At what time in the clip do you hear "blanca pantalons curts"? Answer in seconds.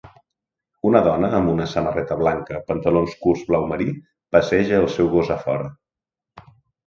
2.21-3.43